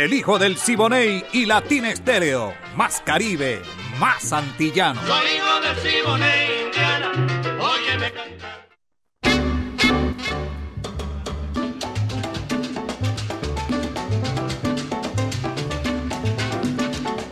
[0.00, 2.54] el hijo del Siboney y Latín Estéreo.
[2.74, 3.60] Más Caribe,
[3.98, 4.98] más antillano.
[5.06, 7.12] Soy hijo del Siboney, Indiana.
[7.60, 8.68] Óyeme cantar.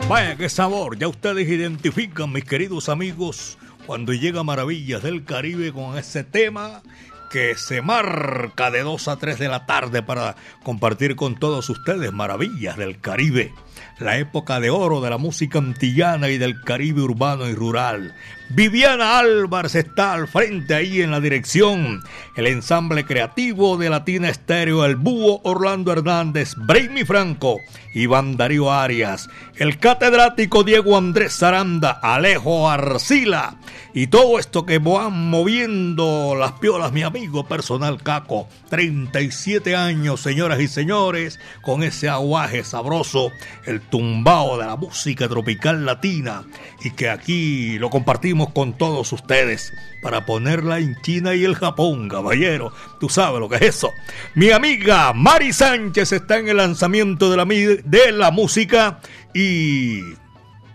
[0.07, 0.95] Vaya, qué sabor.
[0.99, 3.57] Ya ustedes identifican, mis queridos amigos,
[3.87, 6.83] cuando llega Maravillas del Caribe con ese tema
[7.29, 12.11] que se marca de 2 a 3 de la tarde para compartir con todos ustedes
[12.11, 13.53] maravillas del Caribe,
[13.99, 18.15] la época de oro de la música antillana y del Caribe urbano y rural.
[18.51, 22.01] Viviana Álvarez está al frente ahí en la dirección.
[22.35, 27.59] El ensamble creativo de Latina Estéreo, el búho Orlando Hernández, Brainy Franco,
[27.93, 33.59] Iván Darío Arias, el catedrático Diego Andrés Zaranda, Alejo Arcila
[33.93, 38.47] y todo esto que van moviendo las piolas, mi amigo personal Caco.
[38.69, 43.31] 37 años, señoras y señores, con ese aguaje sabroso,
[43.65, 46.43] el tumbao de la música tropical latina
[46.83, 52.09] y que aquí lo compartimos con todos ustedes para ponerla en China y el Japón,
[52.09, 52.71] caballero.
[52.99, 53.91] Tú sabes lo que es eso.
[54.35, 58.99] Mi amiga Mari Sánchez está en el lanzamiento de la, de la música
[59.33, 60.01] y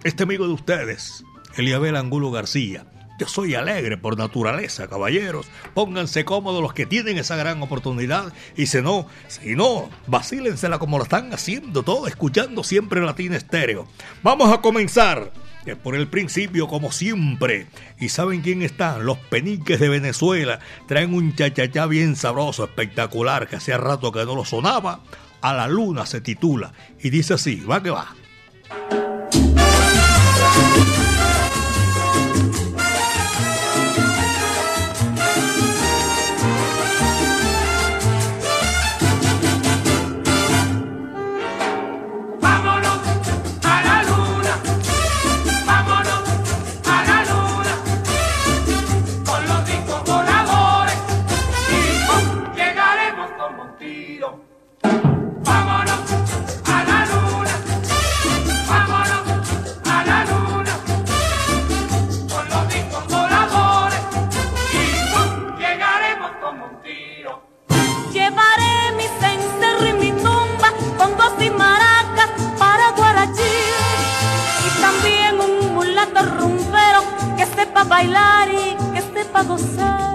[0.05, 1.25] este amigo de ustedes,
[1.57, 2.87] Eliabel Angulo García.
[3.19, 5.47] Yo soy alegre por naturaleza, caballeros.
[5.73, 8.33] Pónganse cómodos los que tienen esa gran oportunidad.
[8.57, 13.87] Y si no, si no, vacílensela como lo están haciendo todo, escuchando siempre Latina Estéreo.
[14.25, 15.33] Vamos a comenzar
[15.83, 17.67] por el principio, como siempre.
[17.99, 19.07] ¿Y saben quién están?
[19.07, 20.61] Los peniques de Venezuela.
[20.87, 25.01] Traen un chachachá bien sabroso, espectacular, que hacía rato que no lo sonaba.
[25.41, 26.73] A la luna se titula.
[27.03, 28.15] Y dice así, va que va.
[77.95, 80.14] Bailar y que sepa gozar.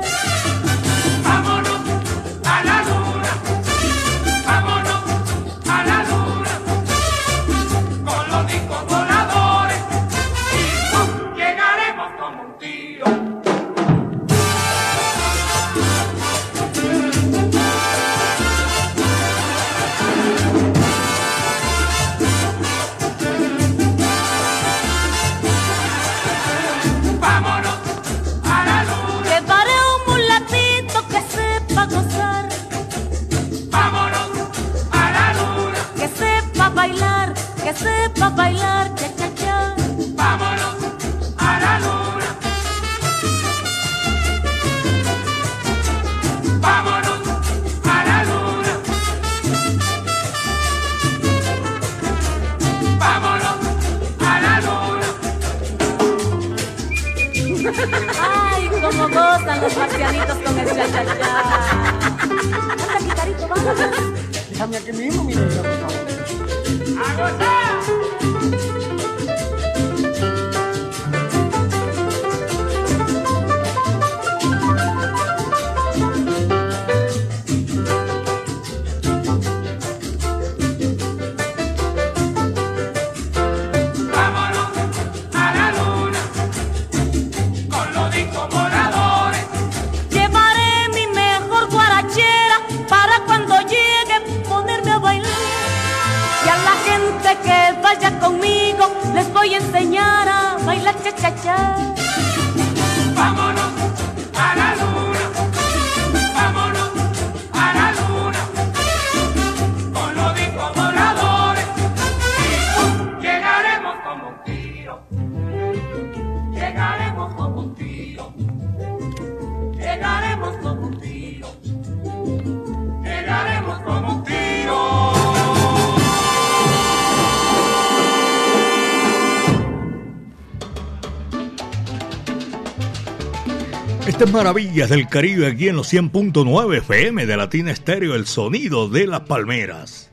[134.32, 139.22] Maravillas del Caribe aquí en los 100.9 FM de Latina Estéreo, el sonido de las
[139.22, 140.12] palmeras.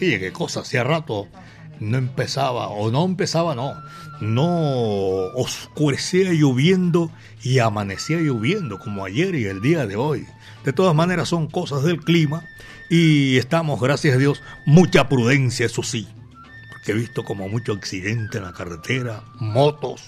[0.00, 1.28] Oye, qué cosa, hacía rato
[1.80, 3.74] no empezaba, o no empezaba, no,
[4.20, 7.10] no oscurecía lloviendo
[7.42, 10.26] y amanecía lloviendo como ayer y el día de hoy.
[10.64, 12.44] De todas maneras son cosas del clima
[12.88, 16.08] y estamos, gracias a Dios, mucha prudencia, eso sí,
[16.70, 20.02] porque he visto como mucho accidente en la carretera, motos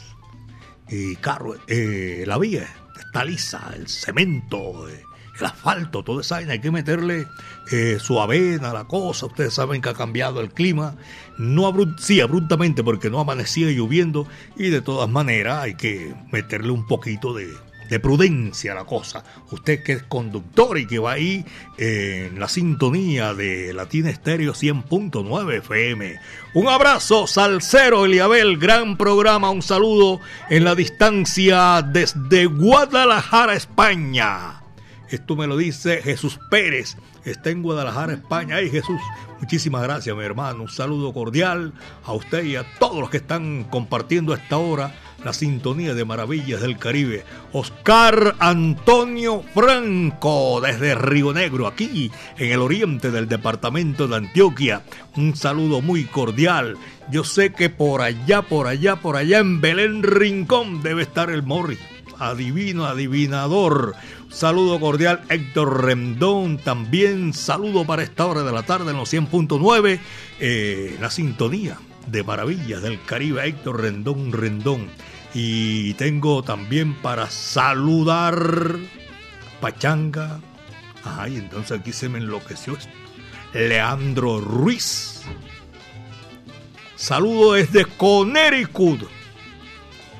[0.89, 2.67] y carros, eh, la vía
[3.15, 7.27] el cemento, el asfalto, todo esa hay que meterle
[7.71, 9.27] eh, su avena, la cosa.
[9.27, 10.97] Ustedes saben que ha cambiado el clima,
[11.39, 14.27] no sí, abruptamente porque no amanecía lloviendo.
[14.57, 17.49] Y de todas maneras hay que meterle un poquito de,
[17.91, 19.25] de prudencia la cosa.
[19.51, 21.45] Usted que es conductor y que va ahí
[21.77, 26.19] en la sintonía de Latina Estéreo 100.9 FM.
[26.55, 34.63] Un abrazo, Salcero Eliabel, gran programa, un saludo en la distancia desde Guadalajara, España.
[35.09, 36.97] Esto me lo dice Jesús Pérez.
[37.25, 38.57] Está en Guadalajara, España.
[38.57, 39.01] Ay, Jesús,
[39.41, 40.63] muchísimas gracias, mi hermano.
[40.63, 41.73] Un saludo cordial
[42.05, 44.95] a usted y a todos los que están compartiendo a esta hora
[45.25, 47.25] la sintonía de Maravillas del Caribe.
[47.53, 54.83] Oscar Antonio Franco, desde Río Negro, aquí en el oriente del departamento de Antioquia.
[55.17, 56.77] Un saludo muy cordial.
[57.11, 61.43] Yo sé que por allá, por allá, por allá en Belén Rincón debe estar el
[61.43, 61.79] Morri.
[62.19, 63.95] Adivino, adivinador.
[64.31, 66.59] Saludo cordial Héctor Rendón.
[66.59, 70.01] También saludo para esta hora de la tarde en los 100.9.
[70.39, 74.89] Eh, la sintonía de Maravillas del Caribe, Héctor Rendón Rendón.
[75.35, 78.77] Y tengo también para saludar
[79.61, 80.41] Pachanga.
[81.05, 82.93] Ay, entonces aquí se me enloqueció esto.
[83.53, 85.23] Leandro Ruiz.
[86.95, 89.09] Saludo desde Connecticut.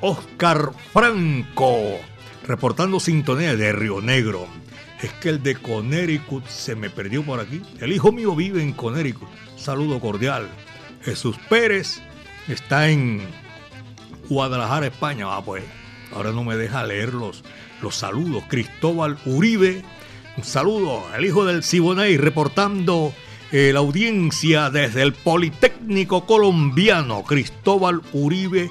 [0.01, 2.10] Oscar Franco.
[2.51, 4.45] Reportando sintonía de Río Negro.
[5.01, 7.61] Es que el de Connecticut se me perdió por aquí.
[7.79, 9.29] El hijo mío vive en Connecticut.
[9.55, 10.49] Saludo cordial.
[11.01, 12.01] Jesús Pérez
[12.49, 13.21] está en
[14.27, 15.27] Guadalajara, España.
[15.29, 15.63] Ah, pues,
[16.13, 17.41] ahora no me deja leer los,
[17.81, 18.43] los saludos.
[18.49, 19.81] Cristóbal Uribe,
[20.35, 23.13] un saludo al hijo del Siboney, reportando
[23.53, 28.69] eh, la audiencia desde el Politécnico Colombiano, Cristóbal Uribe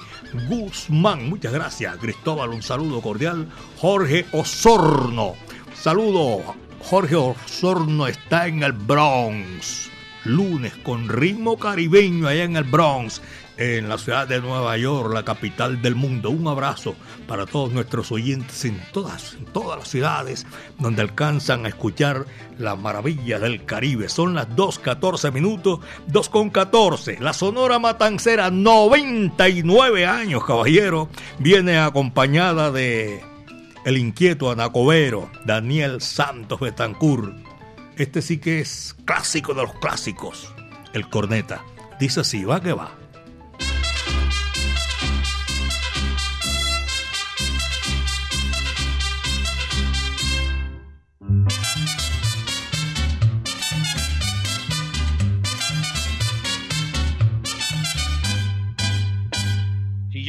[0.49, 1.29] Guzmán.
[1.29, 3.49] Muchas gracias, Cristóbal, un saludo cordial.
[3.79, 5.35] Jorge Osorno,
[5.75, 6.55] saludo.
[6.83, 9.91] Jorge Osorno está en el Bronx.
[10.25, 13.23] Lunes con ritmo caribeño allá en el Bronx
[13.61, 16.31] en la ciudad de Nueva York, la capital del mundo.
[16.31, 16.97] Un abrazo
[17.29, 20.47] para todos nuestros oyentes en todas, en todas las ciudades
[20.79, 22.25] donde alcanzan a escuchar
[22.59, 24.09] la maravilla del Caribe.
[24.09, 27.19] Son las 2.14 minutos, 2.14.
[27.19, 33.23] La Sonora Matancera, 99 años, caballero, viene acompañada de
[33.85, 37.35] el inquieto anacobero Daniel Santos Betancur.
[37.99, 40.51] Este sí que es clásico de los clásicos,
[40.95, 41.63] el corneta.
[41.99, 43.01] Dice así, va que va.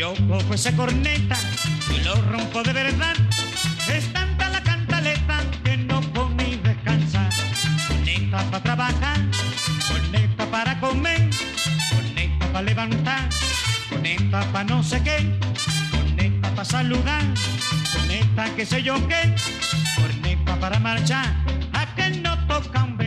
[0.02, 1.38] Yo cojo esa corneta
[1.96, 3.14] y lo rompo de verdad.
[3.88, 7.30] Es tanta la cantaleta que no come y descansa.
[7.88, 9.18] Corneta para trabajar,
[9.88, 11.30] corneta para comer,
[11.92, 13.30] corneta para levantar,
[13.92, 15.40] corneta para no sé qué,
[15.92, 17.24] corneta para saludar,
[17.94, 19.36] corneta que sé yo qué,
[19.98, 21.28] corneta para marchar,
[21.74, 22.98] a que no toca un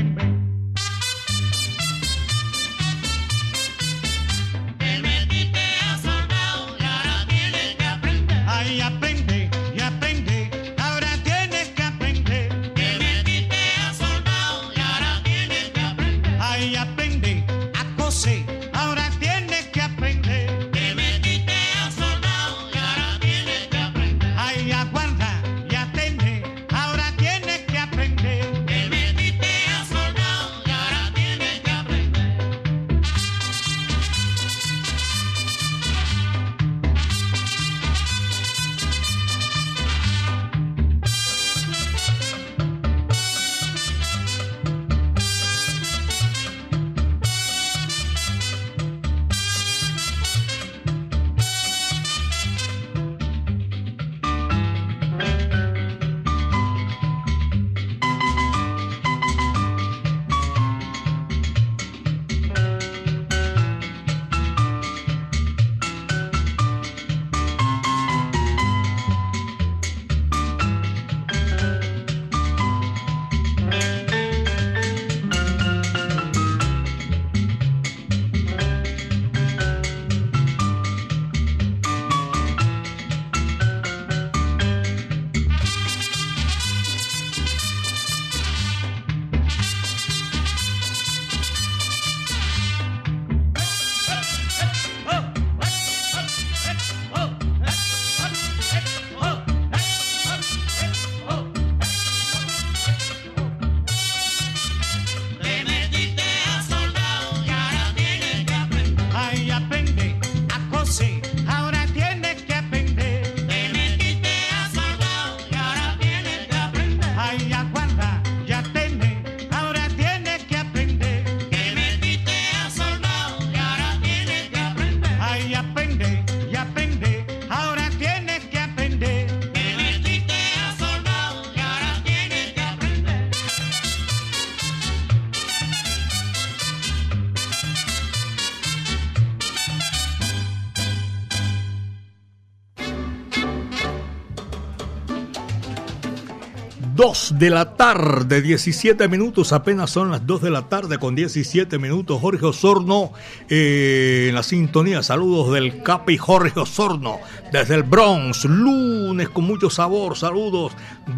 [147.25, 151.79] 2 de la tarde, 17 minutos, apenas son las 2 de la tarde con 17
[151.79, 152.21] minutos.
[152.21, 153.13] Jorge Osorno
[153.49, 155.03] eh, en la sintonía.
[155.03, 158.45] Saludos del Capi Jorge Osorno desde el Bronx.
[158.45, 160.19] Lunes con mucho sabor.
[160.19, 160.73] Saludos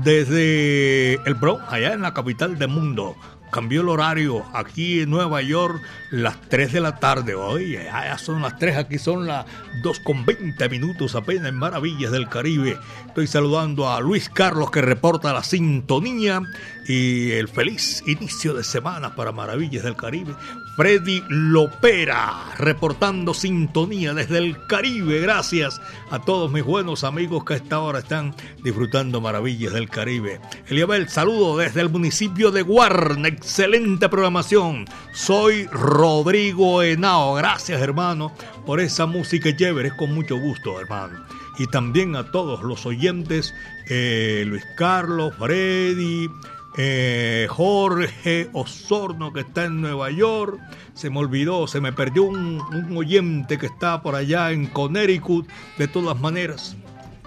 [0.04, 3.16] desde el Bronx, allá en la capital del mundo
[3.50, 5.80] cambió el horario aquí en Nueva York
[6.23, 7.35] las 3 de la tarde.
[7.35, 9.46] Oye, ya son las 3, aquí son las
[9.82, 12.78] 2 con 20 minutos apenas en Maravillas del Caribe.
[13.06, 16.42] Estoy saludando a Luis Carlos que reporta la sintonía
[16.88, 20.35] y el feliz inicio de semana para Maravillas del Caribe.
[20.76, 25.20] Freddy Lopera reportando sintonía desde el Caribe.
[25.20, 25.80] Gracias
[26.11, 30.40] a todos mis buenos amigos que a esta hora están disfrutando Maravillas del Caribe.
[30.68, 33.28] Eliabel, saludo desde el municipio de Guarna.
[33.28, 34.85] Excelente programación.
[35.12, 35.66] Soy
[36.06, 37.34] Rodrigo Henao.
[37.34, 38.30] Gracias, hermano,
[38.64, 39.88] por esa música chévere.
[39.88, 41.18] Es con mucho gusto, hermano.
[41.58, 43.52] Y también a todos los oyentes,
[43.88, 46.30] eh, Luis Carlos, Freddy,
[46.76, 50.60] eh, Jorge Osorno que está en Nueva York.
[50.94, 55.48] Se me olvidó, se me perdió un, un, oyente que está por allá en Connecticut.
[55.76, 56.76] De todas maneras,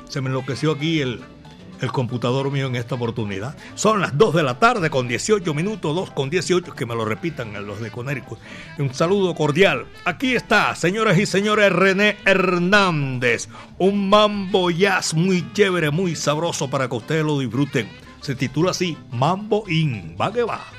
[0.08, 1.22] se me enloqueció aquí el,
[1.82, 3.56] el computador mío en esta oportunidad.
[3.76, 7.06] Son las 2 de la tarde con 18 minutos, 2 con 18, que me lo
[7.06, 8.40] repitan los de Connecticut.
[8.78, 9.86] Un saludo cordial.
[10.06, 13.50] Aquí está, señoras y señores, René Hernández.
[13.78, 17.90] Un mambo jazz muy chévere, muy sabroso para que ustedes lo disfruten.
[18.22, 20.16] Se titula así, Mambo In.
[20.20, 20.79] Va que va.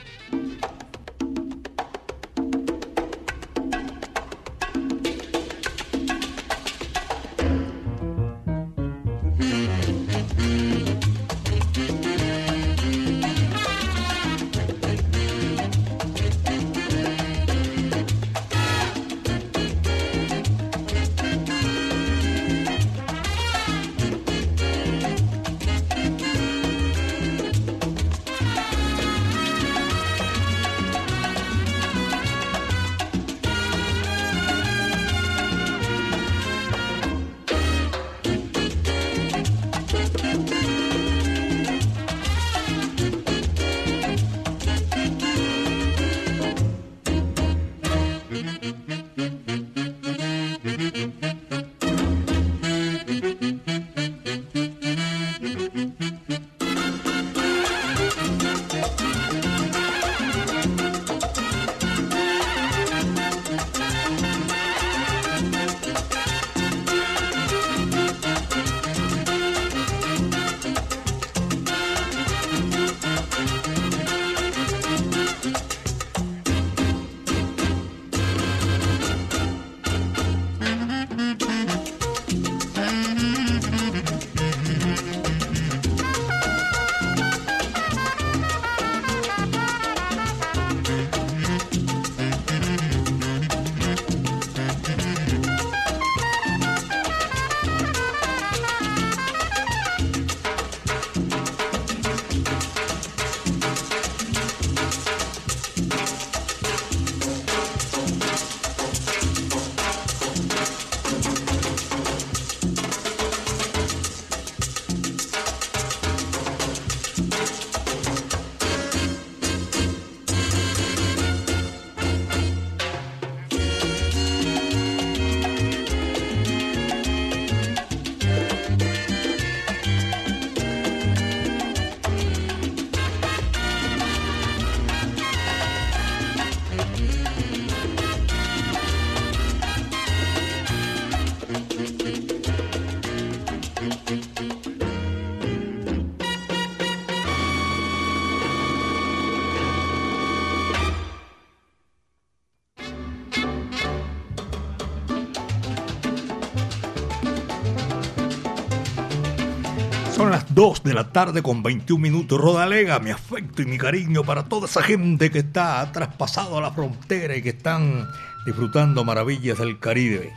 [160.60, 162.38] 2 de la tarde con 21 minutos.
[162.38, 167.34] Rodalega, mi afecto y mi cariño para toda esa gente que está traspasado la frontera
[167.34, 168.06] y que están
[168.44, 170.34] disfrutando maravillas del Caribe.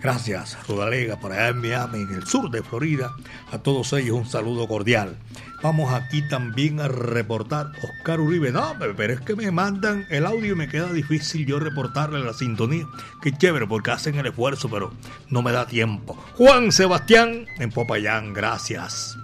[0.00, 3.12] Gracias, Rodalega, por allá en Miami, en el sur de Florida.
[3.50, 5.16] A todos ellos un saludo cordial.
[5.64, 8.52] Vamos aquí también a reportar Oscar Uribe.
[8.52, 12.34] No, pero es que me mandan el audio y me queda difícil yo reportarle la
[12.34, 12.86] sintonía.
[13.20, 14.92] Qué chévere, porque hacen el esfuerzo, pero
[15.28, 16.16] no me da tiempo.
[16.36, 19.18] Juan Sebastián en Popayán, gracias.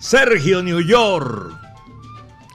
[0.00, 1.52] Sergio New York.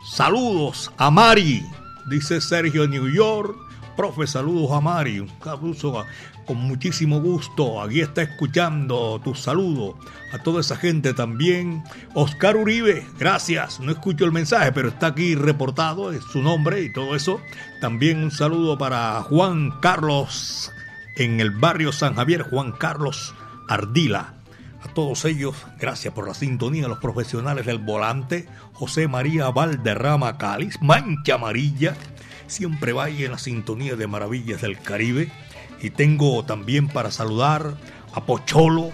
[0.03, 1.63] Saludos a Mari,
[2.09, 3.55] dice Sergio New York.
[3.95, 6.05] profe, saludos a Mari, un saludo
[6.47, 7.83] con muchísimo gusto.
[7.83, 9.95] Aquí está escuchando tu saludo
[10.33, 11.83] a toda esa gente también.
[12.15, 13.79] Oscar Uribe, gracias.
[13.79, 17.39] No escucho el mensaje, pero está aquí reportado, es su nombre y todo eso.
[17.79, 20.71] También un saludo para Juan Carlos
[21.15, 23.35] en el barrio San Javier, Juan Carlos
[23.69, 24.34] Ardila.
[24.85, 30.79] A todos ellos, gracias por la sintonía, los profesionales del volante, José María Valderrama Cáliz,
[30.79, 31.95] Mancha Amarilla,
[32.45, 35.31] siempre vaya en la sintonía de Maravillas del Caribe.
[35.81, 37.73] Y tengo también para saludar
[38.13, 38.91] a Pocholo,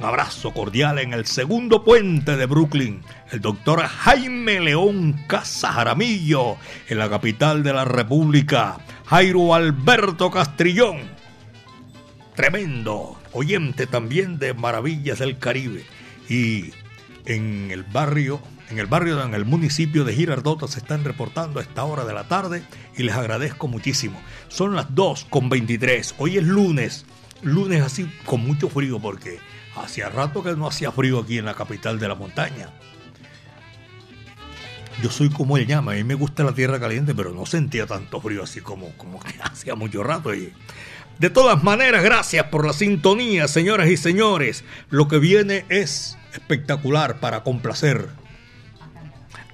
[0.00, 6.56] un abrazo cordial en el segundo puente de Brooklyn, el doctor Jaime León Casa Jaramillo,
[6.88, 11.02] en la capital de la República, Jairo Alberto Castrillón,
[12.34, 15.84] tremendo oyente también de Maravillas del Caribe.
[16.28, 16.72] Y
[17.24, 21.62] en el barrio, en el barrio, en el municipio de Girardota se están reportando a
[21.62, 22.62] esta hora de la tarde
[22.96, 24.20] y les agradezco muchísimo.
[24.48, 26.14] Son las 2 con 23.
[26.18, 27.06] Hoy es lunes,
[27.42, 29.38] lunes así con mucho frío porque
[29.76, 32.70] hacía rato que no hacía frío aquí en la capital de la montaña.
[35.02, 37.86] Yo soy como él llama, a mí me gusta la tierra caliente, pero no sentía
[37.86, 40.34] tanto frío así como, como que hacía mucho rato.
[40.34, 40.52] Y
[41.18, 44.64] de todas maneras, gracias por la sintonía, señoras y señores.
[44.88, 48.08] Lo que viene es espectacular para complacer.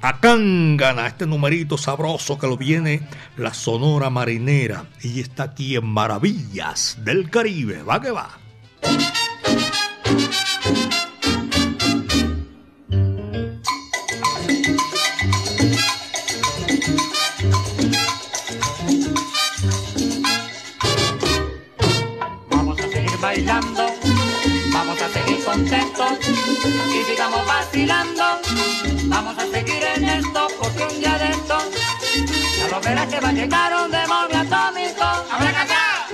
[0.03, 5.87] A Cángana, este numerito sabroso que lo viene la Sonora Marinera y está aquí en
[5.87, 7.83] Maravillas del Caribe.
[7.83, 8.39] Va que va.
[29.15, 31.57] Vamos a seguir en esto porque un día de esto
[32.59, 35.05] ya lo verás que va a llegar un demonio atómico.
[35.31, 36.07] ¡Abracadá!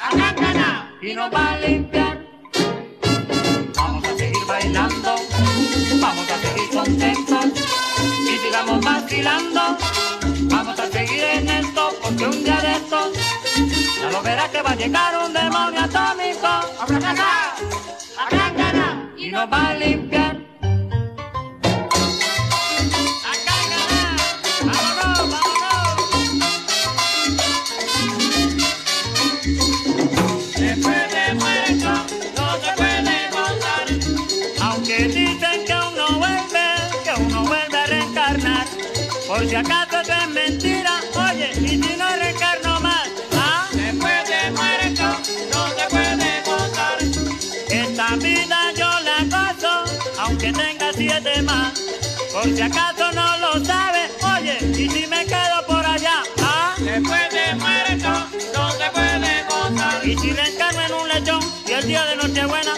[0.00, 0.88] ¡Abracadá!
[1.02, 2.24] Y nos va a limpiar.
[3.74, 5.16] Vamos a seguir bailando,
[6.00, 7.46] vamos a seguir contentos
[8.30, 9.76] y sigamos vacilando.
[10.42, 13.12] Vamos a seguir en esto porque un día de esto
[14.00, 16.46] ya lo verás que va a llegar un demonio atómico.
[16.80, 17.56] ¡Abracadá!
[18.24, 19.10] ¡Abracadá!
[19.16, 20.45] Y nos va a limpiar.
[39.46, 43.68] Por si acaso eso es mentira, oye, y si no reencarno más, ¿ah?
[43.70, 45.04] Después de muerto
[45.52, 46.98] no se puede gozar.
[47.70, 49.84] Esta vida yo la gozo,
[50.18, 51.80] aunque tenga siete más.
[52.32, 56.74] Por si acaso no lo sabes, oye, y si me quedo por allá, ¿ah?
[56.78, 60.08] Después de muerto no se puede gozar.
[60.08, 62.72] Y si reencarno en un lechón y el día de Nochebuena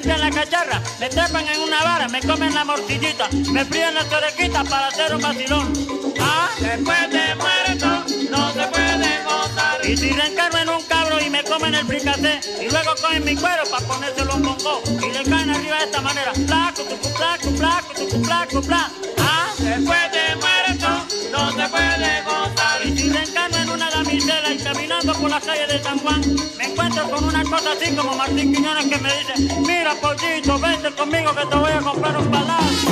[0.00, 4.10] limpian la cacharra, me trepan en una vara, me comen la morcillita, me fríen las
[4.10, 5.72] orejitas para hacer un vacilón.
[6.18, 6.48] ¿Ah?
[6.58, 7.86] Después de muerto
[8.30, 9.86] no se puede gozar.
[9.86, 13.36] Y si reencarno en un cabro y me comen el fricasé y luego cogen mi
[13.36, 16.32] cuero para ponérselo en bongo y le caen arriba de esta manera.
[16.32, 16.82] Placo,
[17.16, 18.90] placo, placo, placo, pla.
[19.18, 19.52] ¿Ah?
[19.58, 20.88] Después de muerto
[21.30, 22.69] no se puede gozar.
[24.40, 26.20] Damisela y caminando por las calles de San Juan,
[26.56, 30.90] me encuentro con una cosa así como Martín Quiñones que me dice, mira pollito, vente
[30.92, 32.90] conmigo que te voy a comprar un palacio.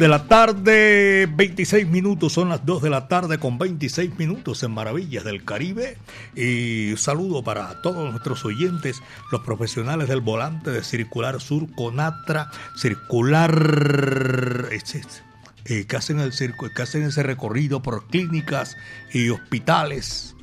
[0.00, 4.70] De la tarde, 26 minutos, son las 2 de la tarde con 26 minutos en
[4.70, 5.98] Maravillas del Caribe.
[6.34, 14.70] Y saludo para todos nuestros oyentes, los profesionales del volante de Circular Sur, Conatra, Circular,
[15.66, 18.78] eh, que, hacen el circo, que hacen ese recorrido por clínicas
[19.12, 20.34] y hospitales.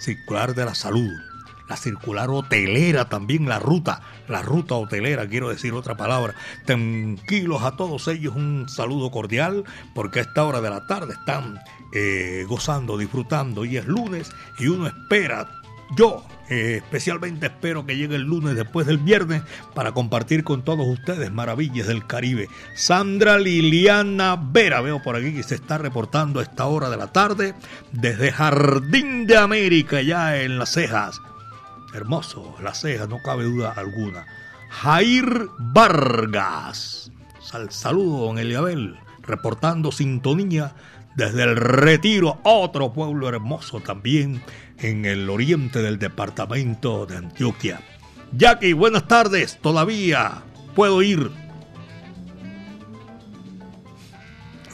[0.00, 1.12] Circular de la Salud,
[1.72, 6.34] la circular hotelera también, la ruta, la ruta hotelera, quiero decir otra palabra.
[6.66, 11.60] Tranquilos a todos ellos, un saludo cordial, porque a esta hora de la tarde están
[11.94, 15.48] eh, gozando, disfrutando, y es lunes, y uno espera
[15.96, 20.86] Yo eh, especialmente espero que llegue el lunes después del viernes para compartir con todos
[20.86, 22.48] ustedes maravillas del Caribe.
[22.74, 27.06] Sandra Liliana Vera, veo por aquí que se está reportando a esta hora de la
[27.12, 27.54] tarde
[27.92, 31.22] desde Jardín de América, ya en Las Cejas.
[31.92, 34.26] Hermoso, Las Cejas, no cabe duda alguna.
[34.70, 37.10] Jair Vargas.
[37.40, 40.74] Sal, saludo, don Eliabel, reportando sintonía
[41.14, 44.42] desde el Retiro, otro pueblo hermoso también
[44.78, 47.80] en el oriente del departamento de Antioquia.
[48.32, 50.42] Jackie, buenas tardes, todavía
[50.74, 51.30] puedo ir.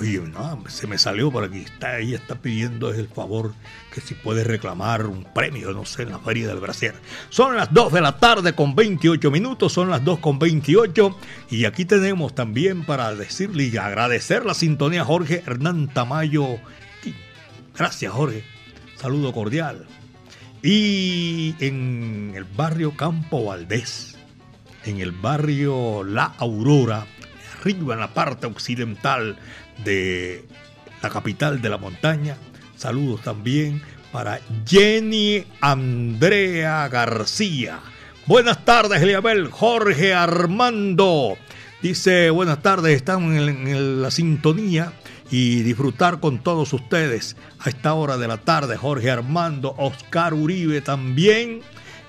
[0.01, 1.59] Oye, no, se me salió por aquí.
[1.59, 3.53] Está, ella está pidiendo el favor
[3.93, 6.93] que si puede reclamar un premio, no sé, en la Feria del Brasil.
[7.31, 11.17] Son las 2 de la tarde con 28 minutos, son las 2 con 28.
[11.51, 16.59] Y aquí tenemos también para decirle y agradecer la sintonía Jorge Hernán Tamayo.
[17.77, 18.45] Gracias, Jorge.
[18.97, 19.87] Saludo cordial.
[20.63, 24.17] Y en el barrio Campo Valdés,
[24.85, 27.07] en el barrio La Aurora,
[27.59, 29.37] arriba en la parte occidental
[29.85, 30.45] de
[31.03, 32.37] la capital de la montaña.
[32.77, 37.81] Saludos también para Jenny Andrea García.
[38.27, 39.51] Buenas tardes, Eliabel.
[39.51, 41.37] Jorge Armando.
[41.83, 44.93] Dice, buenas tardes, están en, en la sintonía
[45.31, 48.77] y disfrutar con todos ustedes a esta hora de la tarde.
[48.77, 51.61] Jorge Armando, Oscar Uribe también.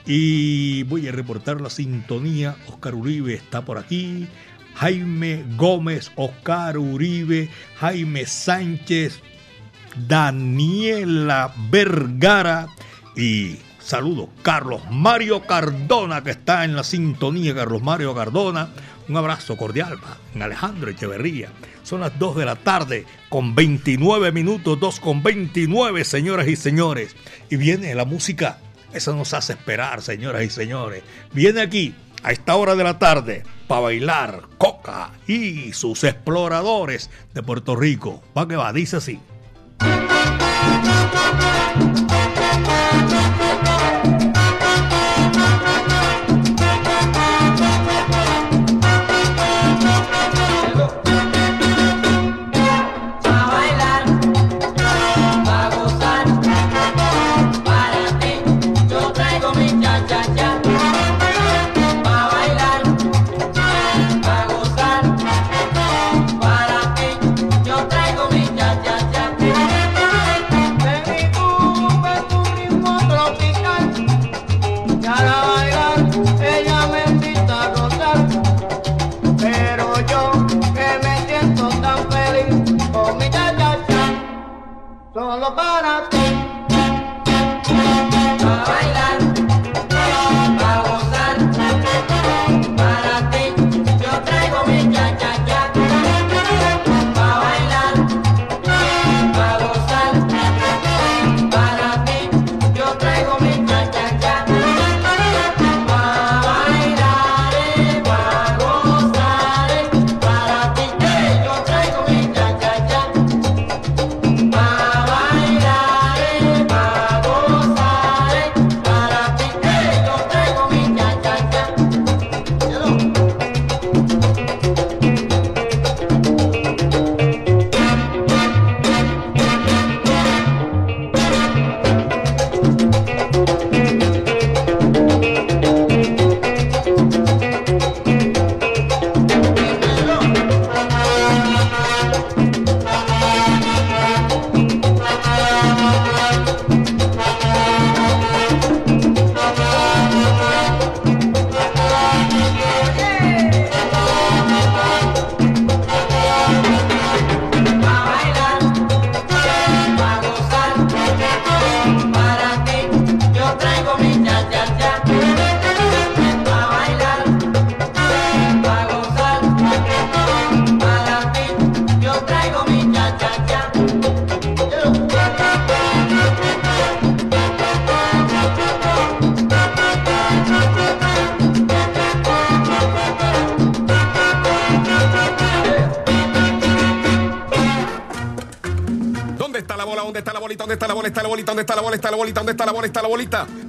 [0.05, 2.55] Y voy a reportar la sintonía.
[2.67, 4.27] Oscar Uribe está por aquí.
[4.79, 9.19] Jaime Gómez, Oscar Uribe, Jaime Sánchez,
[10.07, 12.69] Daniela Vergara
[13.13, 18.69] y saludo Carlos Mario Cardona que está en la sintonía, Carlos Mario Cardona.
[19.09, 21.49] Un abrazo cordial para Alejandro Echeverría.
[21.83, 27.17] Son las 2 de la tarde con 29 minutos, 2 con 29, señoras y señores.
[27.49, 28.59] Y viene la música.
[28.93, 31.03] Eso nos hace esperar, señoras y señores.
[31.33, 37.43] Viene aquí a esta hora de la tarde para bailar Coca y sus exploradores de
[37.43, 38.21] Puerto Rico.
[38.37, 39.19] Va que va, dice así.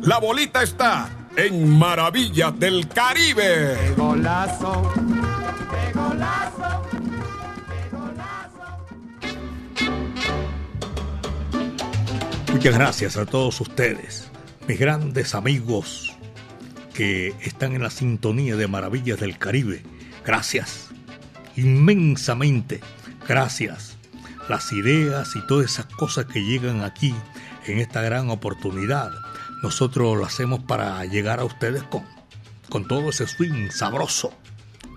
[0.01, 3.77] La bolita está en Maravilla del Caribe.
[3.79, 4.91] ¡Qué golazo!
[4.95, 6.83] ¡Qué golazo!
[7.69, 8.81] ¡Qué golazo!
[12.51, 14.31] Muchas gracias a todos ustedes.
[14.67, 16.17] mis grandes amigos
[16.95, 19.83] que están en la sintonía de Maravillas del Caribe.
[20.25, 20.89] Gracias,
[21.57, 22.81] inmensamente,
[23.29, 23.99] gracias.
[24.49, 27.15] Las ideas y todas esas cosas que llegan aquí
[27.67, 29.11] en esta gran oportunidad,
[29.63, 32.05] nosotros lo hacemos para llegar a ustedes con,
[32.69, 34.33] con todo ese swing sabroso.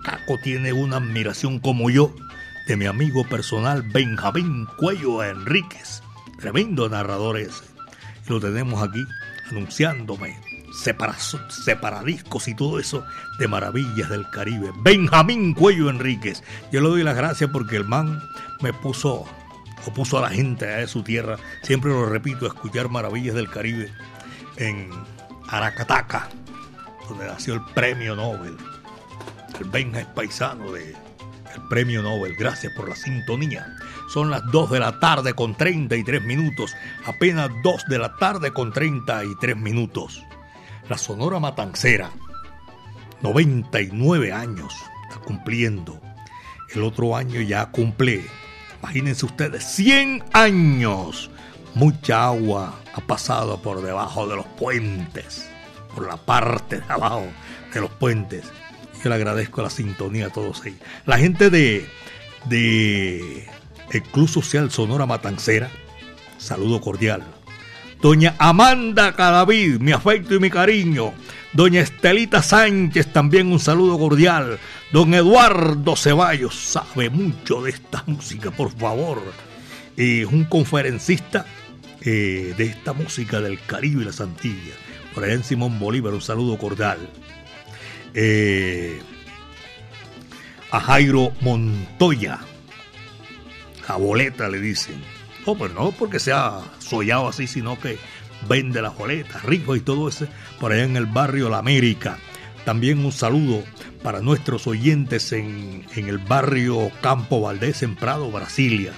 [0.04, 2.14] Caco tiene una admiración como yo
[2.66, 6.02] de mi amigo personal Benjamín Cuello Enríquez,
[6.38, 7.64] tremendo narrador ese.
[8.28, 9.04] Lo tenemos aquí
[9.50, 10.38] anunciándome
[11.64, 13.04] separadiscos y todo eso
[13.38, 14.72] de maravillas del Caribe.
[14.82, 16.42] Benjamín Cuello Enríquez.
[16.72, 18.20] Yo le doy las gracias porque el man
[18.60, 19.26] me puso
[19.86, 23.92] o puso a la gente de su tierra, siempre lo repito, escuchar maravillas del Caribe
[24.56, 24.90] en
[25.48, 26.28] Aracataca,
[27.08, 28.56] donde nació el premio Nobel.
[29.60, 30.94] El Benja es paisano de
[31.54, 32.34] el premio Nobel.
[32.36, 33.66] Gracias por la sintonía.
[34.12, 36.74] Son las 2 de la tarde con 33 minutos.
[37.06, 40.22] Apenas 2 de la tarde con 33 minutos.
[40.88, 42.10] La Sonora Matancera,
[43.22, 44.74] 99 años,
[45.08, 46.00] está cumpliendo.
[46.74, 48.24] El otro año ya cumple,
[48.84, 51.30] imagínense ustedes, 100 años.
[51.74, 55.48] Mucha agua ha pasado por debajo de los puentes,
[55.94, 57.26] por la parte de abajo
[57.72, 58.44] de los puentes.
[59.02, 60.78] Yo le agradezco la sintonía a todos ellos.
[61.06, 61.88] La gente de,
[62.44, 63.48] de
[63.90, 65.70] el Club Social Sonora Matancera,
[66.36, 67.24] saludo cordial.
[68.02, 71.14] Doña Amanda Cadavid, mi afecto y mi cariño.
[71.54, 74.58] Doña Estelita Sánchez, también un saludo cordial.
[74.90, 79.22] Don Eduardo Ceballos, sabe mucho de esta música, por favor.
[79.96, 81.46] Es un conferencista
[82.00, 84.76] eh, de esta música del Caribe y las Antillas.
[85.14, 86.98] Por allá en Simón Bolívar, un saludo cordial.
[88.14, 89.00] Eh,
[90.72, 92.40] a Jairo Montoya.
[93.88, 95.00] La boleta le dicen.
[95.46, 97.96] No, pues no porque sea sollado así, sino que
[98.48, 100.26] vende las boletas, rico y todo eso,
[100.60, 102.18] por allá en el barrio La América.
[102.64, 103.62] También un saludo
[104.02, 108.92] para nuestros oyentes en, en el barrio Campo Valdés, en Prado, Brasilia.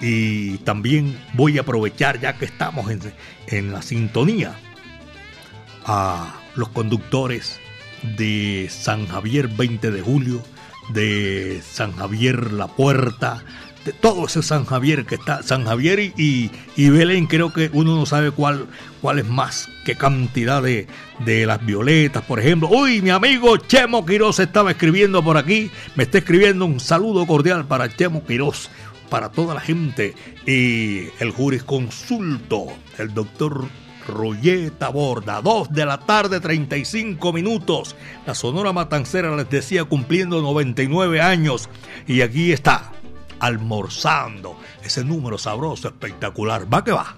[0.00, 3.00] Y también voy a aprovechar, ya que estamos en,
[3.46, 4.56] en la sintonía,
[5.84, 7.60] a los conductores
[8.16, 10.42] de San Javier 20 de julio,
[10.90, 13.44] de San Javier La Puerta,
[13.84, 17.96] de todo ese San Javier que está, San Javier y, y, Belén, creo que uno
[17.96, 18.66] no sabe cuál,
[19.00, 20.86] cuál es más, qué cantidad de,
[21.24, 22.68] de las violetas, por ejemplo.
[22.68, 27.66] Uy, mi amigo Chemo Quiroz estaba escribiendo por aquí, me está escribiendo un saludo cordial
[27.66, 28.70] para Chemo Quiroz,
[29.10, 30.14] para toda la gente
[30.46, 32.66] y el jurisconsulto,
[32.98, 33.66] el doctor
[34.06, 37.96] Rolleta Borda, 2 de la tarde, 35 minutos.
[38.26, 41.68] La Sonora Matancera les decía cumpliendo 99 años.
[42.06, 42.92] Y aquí está,
[43.42, 44.56] almorzando.
[44.82, 46.72] Ese número sabroso, espectacular.
[46.72, 47.16] Va que va.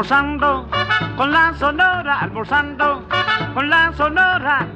[0.00, 0.66] almorzando
[1.16, 3.04] con la sonora, almorzando
[3.52, 4.66] con la sonora,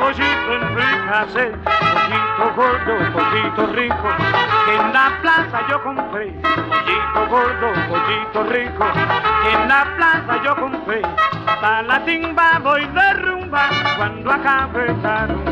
[0.00, 4.08] los pollitos en pollito gordo, pollito rico,
[4.64, 8.86] que en la plaza yo compré, pollito gordo, pollito rico,
[9.42, 11.02] que en la plaza yo compré,
[11.60, 14.86] para la timba voy de rumba, cuando acabe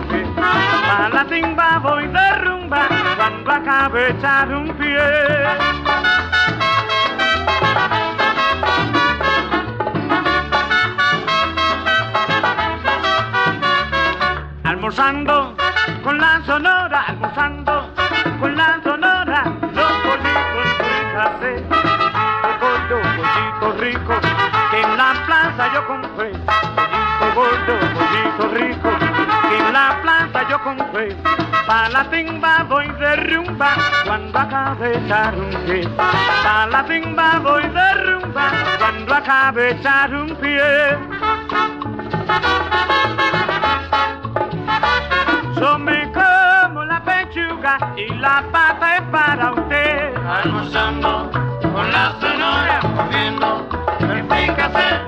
[0.08, 5.87] pie, para la timba voy de rumba, cuando acabe echar un pie.
[14.88, 15.54] Almorzando
[16.02, 17.90] con la sonora, almorzando
[18.40, 21.62] con la sonora, los pollitos fricase,
[22.58, 24.14] gordo, pollito rico,
[24.70, 28.90] que en la plaza yo compré, pollito gordo, pollito rico,
[29.50, 31.14] que en la plaza yo compré,
[31.66, 33.74] pa' la timba voy de rumba,
[34.06, 34.98] cuando acabe
[35.66, 39.78] pie, pa' la timba voy de rumba, cuando acabe
[40.36, 40.96] pie.
[45.60, 50.14] Yo como la pechuga y la pata es para usted.
[50.16, 53.68] Almorzando con la sonora, comiendo
[54.28, 55.07] fíjate.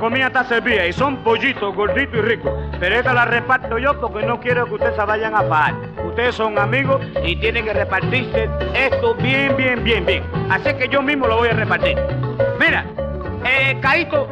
[0.00, 2.52] comida está servida y son pollitos, gorditos y ricos.
[2.80, 5.74] Pero esta la reparto yo porque no quiero que ustedes se vayan a pagar.
[6.04, 10.24] Ustedes son amigos y tienen que repartirse esto bien, bien, bien, bien.
[10.50, 11.96] Así que yo mismo lo voy a repartir.
[12.58, 12.84] Mira,
[13.44, 14.28] eh, Caito,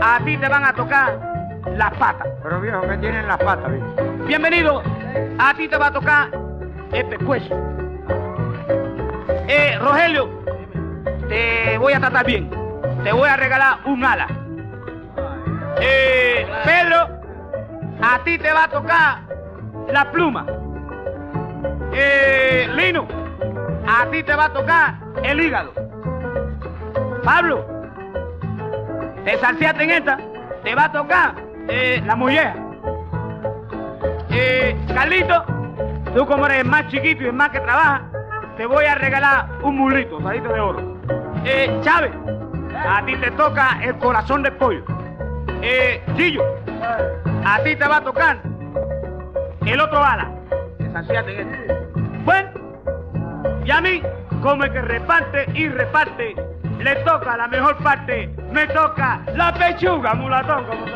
[0.00, 1.18] a ti te van a tocar
[1.76, 2.28] las patas.
[2.42, 3.86] Pero viejo, ¿qué tienen las patas, viejo?
[4.26, 4.82] Bienvenido,
[5.38, 6.30] a ti te va a tocar
[6.92, 7.54] el pescuezo.
[9.48, 10.30] Eh, Rogelio,
[11.28, 12.48] te voy a tratar bien.
[13.02, 14.37] Te voy a regalar un ala.
[15.80, 17.08] Eh, Pedro,
[18.02, 19.18] a ti te va a tocar
[19.90, 20.46] la pluma.
[21.92, 23.06] Eh, Lino,
[23.86, 25.72] a ti te va a tocar el hígado.
[27.24, 27.66] Pablo,
[29.24, 30.18] te salteaste en esta,
[30.64, 31.34] te va a tocar
[31.68, 32.54] eh, la molleja.
[34.30, 35.44] Eh, Carlito,
[36.14, 38.02] tú como eres el más chiquito y el más que trabaja,
[38.56, 40.98] te voy a regalar un mulito, salito de oro.
[41.44, 42.12] Eh, Chávez,
[42.74, 44.84] a ti te toca el corazón de pollo.
[45.62, 46.44] Eh, Gillo,
[47.44, 48.38] a ti te va a tocar
[49.66, 50.30] el otro ala.
[50.78, 51.74] Desacíate en este.
[52.24, 52.50] Bueno,
[53.64, 54.02] y a mí,
[54.42, 56.34] como el que reparte y reparte,
[56.78, 60.64] le toca la mejor parte, me toca la pechuga, mulatón.
[60.64, 60.86] Como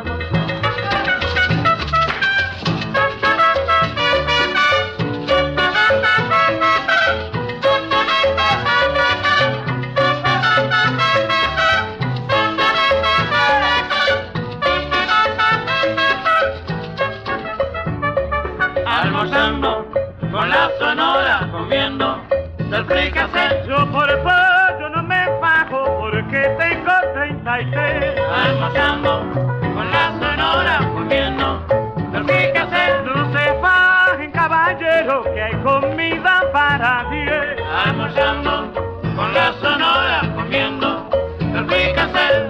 [38.14, 42.46] Con la sonora comiendo del fricassé.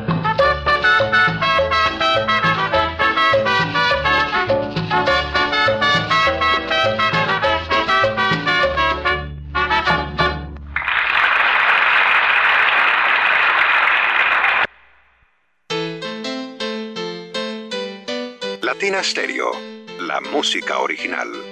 [18.63, 19.53] Latina Stereo,
[20.01, 21.52] la música original.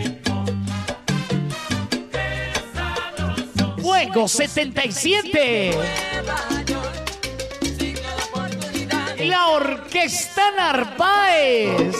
[4.01, 5.77] Fuego 77.
[9.19, 11.95] La Orquesta Narváez.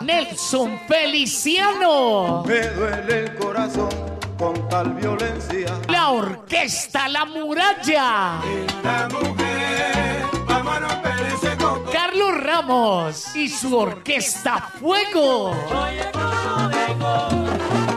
[0.00, 2.44] Nelson Feliciano.
[2.46, 3.90] Me duele el corazón
[4.38, 5.78] con tal violencia.
[5.88, 8.40] La Orquesta La Muralla.
[11.92, 15.54] Carlos Ramos y su Orquesta Fuego.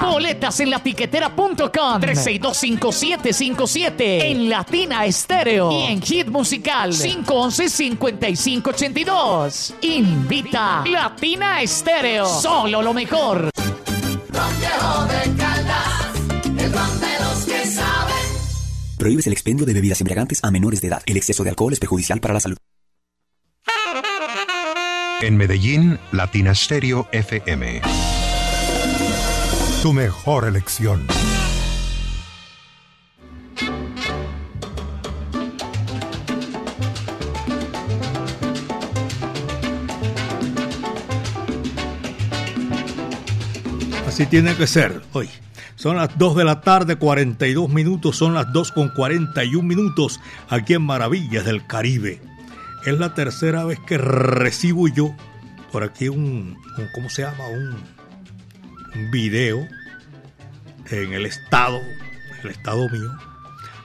[0.00, 9.74] Boletas en latiquetera.com 3625757 en Latina Estéreo y en Hit Musical 511-5582.
[9.82, 12.26] Invita Latina Estéreo.
[12.26, 13.50] Solo lo mejor.
[18.98, 21.02] Prohíbes el expendio de bebidas embriagantes a menores de edad.
[21.06, 22.56] El exceso de alcohol es perjudicial para la salud.
[25.22, 27.80] En Medellín, Latina Stereo FM.
[29.86, 31.06] Tu mejor elección.
[44.08, 45.02] Así tiene que ser.
[45.12, 45.30] Hoy
[45.76, 50.18] Son las 2 de la tarde, 42 minutos, son las 2 con 41 minutos
[50.48, 52.20] aquí en Maravillas del Caribe.
[52.84, 55.14] Es la tercera vez que recibo yo
[55.70, 57.46] por aquí un, un ¿cómo se llama?
[57.46, 57.95] Un
[59.10, 59.66] video
[60.90, 61.80] en el estado,
[62.42, 63.10] el estado mío,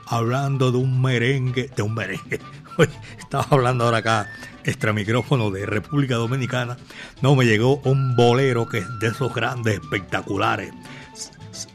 [0.07, 2.39] hablando de un merengue, de un merengue.
[3.19, 4.29] Estaba hablando ahora acá,
[4.63, 6.77] extra micrófono de República Dominicana.
[7.21, 10.71] No, me llegó un bolero que es de esos grandes, espectaculares.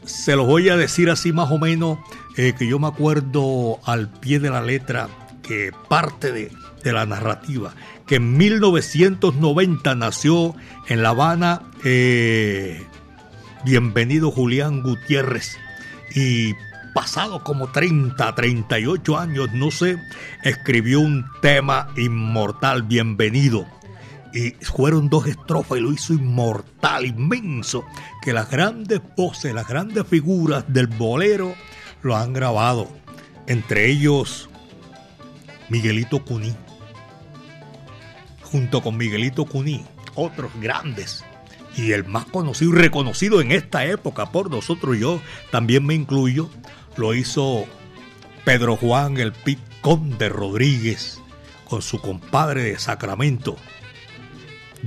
[0.04, 1.98] Se los voy a decir así más o menos,
[2.36, 5.08] eh, que yo me acuerdo al pie de la letra
[5.42, 6.50] que parte de,
[6.82, 7.74] de la narrativa,
[8.06, 10.54] que en 1990 nació
[10.88, 12.84] en La Habana eh,
[13.66, 15.58] Bienvenido Julián Gutiérrez
[16.14, 16.54] y
[16.94, 20.00] pasado como 30, 38 años, no sé,
[20.44, 23.66] escribió un tema inmortal, Bienvenido.
[24.32, 27.84] Y fueron dos estrofas y lo hizo inmortal, inmenso,
[28.22, 31.52] que las grandes voces, las grandes figuras del bolero
[32.02, 32.86] lo han grabado.
[33.48, 34.48] Entre ellos,
[35.70, 36.54] Miguelito Cuní.
[38.42, 41.24] Junto con Miguelito Cuní, otros grandes
[41.76, 45.20] y el más conocido y reconocido en esta época por nosotros, yo
[45.50, 46.48] también me incluyo,
[46.96, 47.66] lo hizo
[48.44, 51.20] Pedro Juan el Picón de Rodríguez
[51.64, 53.56] con su compadre de Sacramento,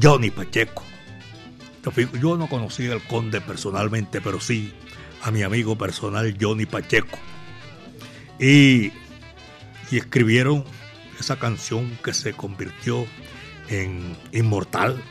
[0.02, 0.84] Johnny Pacheco.
[2.22, 4.74] Yo no conocí al conde personalmente, pero sí
[5.22, 7.18] a mi amigo personal Johnny Pacheco.
[8.40, 8.92] Y,
[9.92, 10.64] y escribieron
[11.20, 13.06] esa canción que se convirtió
[13.70, 15.04] en inmortal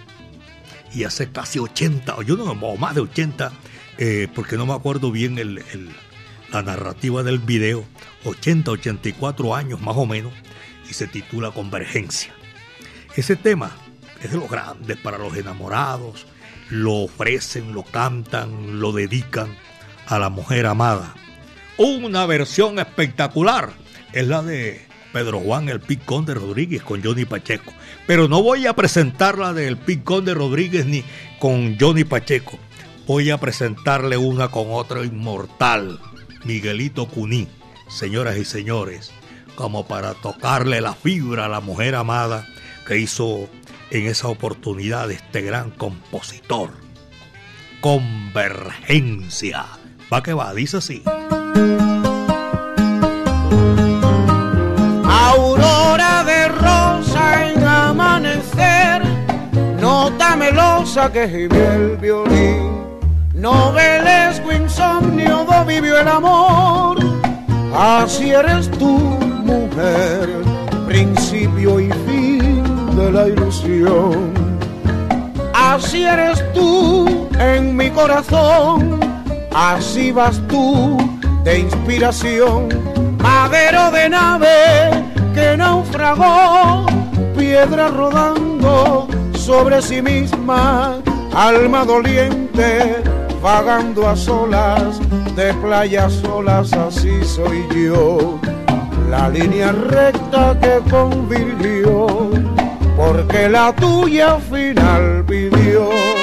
[0.95, 3.53] y hace casi 80, yo no, o más de 80,
[3.99, 5.63] eh, porque no me acuerdo bien el,
[6.53, 7.85] la narrativa del video,
[8.25, 10.33] 80, 84 años más o menos,
[10.89, 12.33] y se titula Convergencia.
[13.17, 13.73] Ese tema
[14.23, 16.27] es de los grandes para los enamorados,
[16.71, 19.55] lo ofrecen, lo cantan, lo dedican
[20.07, 21.15] a la mujer amada.
[21.77, 23.73] Una versión espectacular
[24.13, 27.73] es la de Pedro Juan el Picón de Rodríguez con Johnny Pacheco.
[28.07, 31.05] Pero no voy a presentar la del Picón de Rodríguez ni
[31.39, 32.59] con Johnny Pacheco.
[33.07, 35.99] Voy a presentarle una con otro inmortal,
[36.45, 37.49] Miguelito Cuní,
[37.89, 39.13] señoras y señores,
[39.55, 42.47] como para tocarle la fibra a la mujer amada
[42.87, 43.49] que hizo
[43.91, 46.71] en esa oportunidad este gran compositor.
[47.81, 49.65] Convergencia.
[50.13, 51.03] Va que va, dice así.
[60.89, 62.73] Que gime el violín.
[63.35, 66.97] Novelesco insomnio do vivió el amor,
[67.77, 68.97] así eres tú,
[69.45, 70.29] mujer,
[70.87, 72.65] principio y fin
[72.97, 74.33] de la ilusión.
[75.53, 78.99] Así eres tú en mi corazón,
[79.55, 80.97] así vas tú
[81.45, 82.69] de inspiración,
[83.19, 86.87] madero de nave que naufragó,
[87.37, 89.07] piedra rodando
[89.49, 91.01] sobre sí misma,
[91.35, 93.03] alma doliente
[93.41, 95.01] vagando a solas,
[95.35, 98.39] de playas solas, así soy yo.
[99.09, 102.29] La línea recta que convirtió,
[102.95, 106.18] porque la tuya final pidió.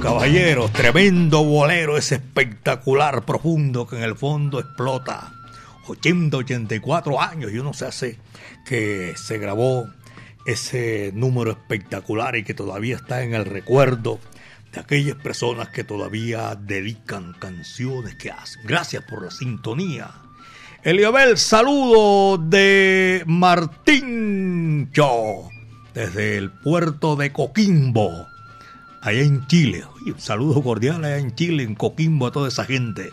[0.00, 5.32] Caballeros, tremendo bolero, ese espectacular, profundo que en el fondo explota.
[5.88, 8.18] 80, 84 años, yo no sé hace
[8.64, 9.88] que se grabó
[10.46, 14.20] ese número espectacular y que todavía está en el recuerdo
[14.72, 18.62] de aquellas personas que todavía dedican canciones que hacen.
[18.64, 20.10] Gracias por la sintonía.
[20.82, 25.48] Eliabel, saludo de Martín Cho,
[25.94, 28.31] desde el puerto de Coquimbo
[29.02, 29.84] allá en Chile.
[30.06, 33.12] un saludo cordial allá en Chile, en Coquimbo, a toda esa gente.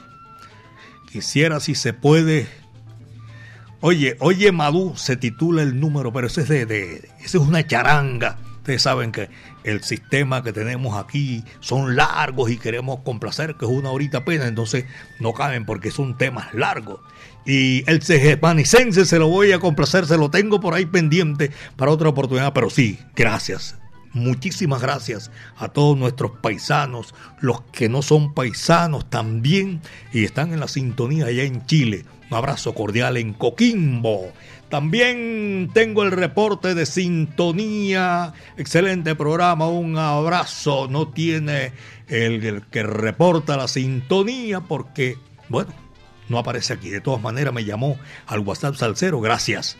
[1.12, 2.48] Quisiera, si se puede.
[3.82, 7.66] Oye, oye, Madú se titula el número, pero ese es de, de ese es una
[7.66, 8.38] charanga.
[8.58, 9.30] Ustedes saben que
[9.64, 14.46] el sistema que tenemos aquí son largos y queremos complacer, que es una horita pena,
[14.46, 14.86] entonces
[15.20, 17.00] no caben porque son temas largos.
[17.46, 21.90] Y el cejepanicense se lo voy a complacer, se lo tengo por ahí pendiente para
[21.90, 23.79] otra oportunidad, pero sí, gracias.
[24.14, 29.82] Muchísimas gracias a todos nuestros paisanos, los que no son paisanos también
[30.12, 32.06] y están en la sintonía allá en Chile.
[32.30, 34.32] Un abrazo cordial en Coquimbo.
[34.70, 38.34] También tengo el reporte de sintonía.
[38.56, 39.68] Excelente programa.
[39.68, 40.88] Un abrazo.
[40.88, 41.74] No tiene
[42.08, 45.18] el, que reporta la sintonía porque,
[45.50, 45.74] bueno,
[46.30, 46.90] no aparece aquí.
[46.90, 47.98] De todas maneras me llamó
[48.28, 49.20] al WhatsApp Salcero.
[49.22, 49.76] Gracias.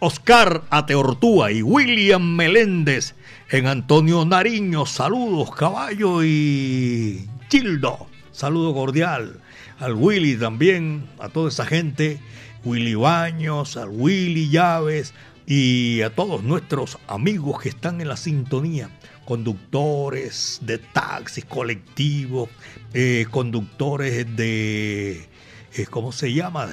[0.00, 3.14] Oscar Ateortúa y William Meléndez
[3.50, 4.86] en Antonio Nariño.
[4.86, 8.06] Saludos, caballo y Childo.
[8.32, 9.40] Saludo cordial
[9.78, 12.20] al Willy también, a toda esa gente.
[12.64, 15.12] Willy Baños, al Willy Llaves
[15.46, 18.90] y a todos nuestros amigos que están en la sintonía.
[19.24, 22.48] Conductores de taxis colectivos,
[22.92, 25.28] eh, conductores de,
[25.74, 26.68] eh, ¿cómo se llama?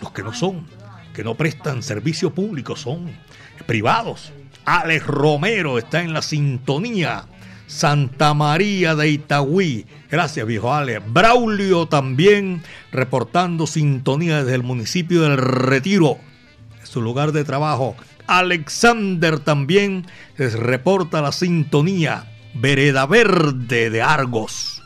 [0.00, 0.66] Los que no son
[1.16, 3.10] que no prestan servicio público, son
[3.64, 4.34] privados.
[4.66, 7.24] Alex Romero está en la sintonía.
[7.68, 9.86] Santa María de Itagüí.
[10.10, 11.02] Gracias, viejo Alex.
[11.12, 12.62] Braulio también
[12.92, 16.18] reportando sintonía desde el municipio del Retiro,
[16.82, 17.96] su lugar de trabajo.
[18.26, 20.06] Alexander también
[20.36, 22.32] les reporta la sintonía.
[22.54, 24.82] Vereda Verde de Argos.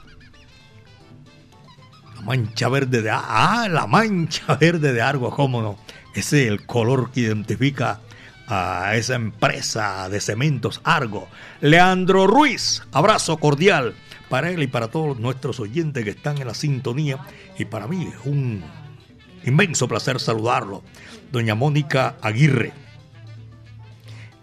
[2.17, 5.79] La mancha verde de Ah, la mancha verde de Argos, cómo no.
[6.15, 8.01] Ese es el color que identifica
[8.51, 11.29] a esa empresa de cementos Argo.
[11.61, 13.95] Leandro Ruiz, abrazo cordial
[14.29, 17.19] para él y para todos nuestros oyentes que están en la sintonía.
[17.59, 18.63] Y para mí es un
[19.45, 20.83] inmenso placer saludarlo.
[21.31, 22.73] Doña Mónica Aguirre.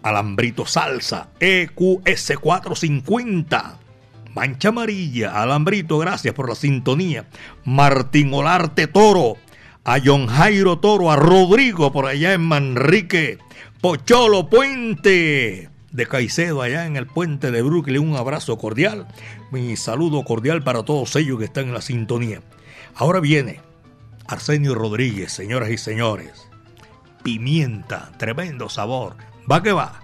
[0.02, 3.78] Alambrito Salsa, EQS 450.
[4.34, 7.26] Mancha Amarilla, Alambrito, gracias por la sintonía.
[7.64, 9.36] Martín Olarte Toro,
[9.84, 13.38] a John Jairo Toro, a Rodrigo por allá en Manrique,
[13.80, 18.00] Pocholo Puente de Caicedo allá en el puente de Brooklyn.
[18.00, 19.06] Un abrazo cordial,
[19.52, 22.42] mi saludo cordial para todos ellos que están en la sintonía.
[22.96, 23.60] Ahora viene
[24.26, 26.48] Arsenio Rodríguez, señoras y señores.
[27.22, 29.14] Pimienta, tremendo sabor.
[29.50, 30.02] Va que va.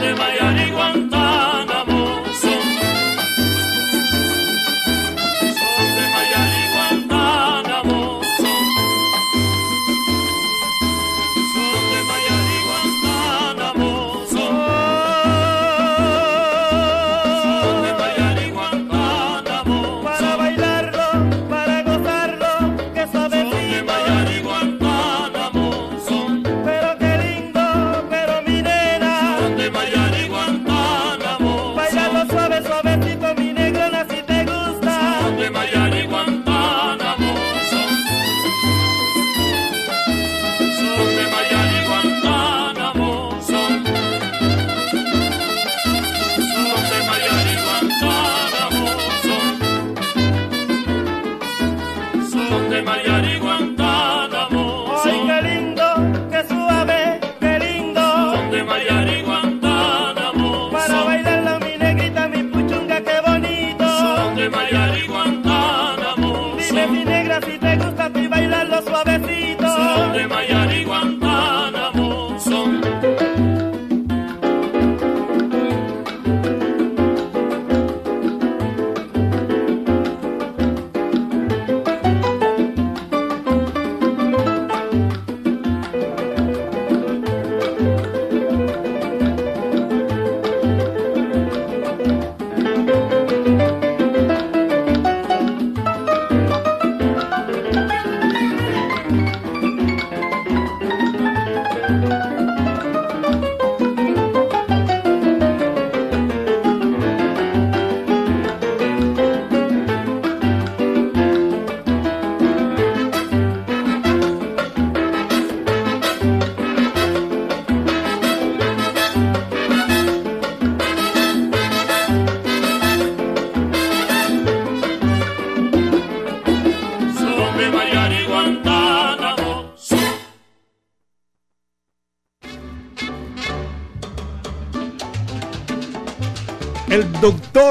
[0.00, 0.29] Monday,